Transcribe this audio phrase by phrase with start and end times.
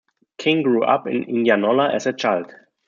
[0.39, 2.51] King grew up in Indianola as a child.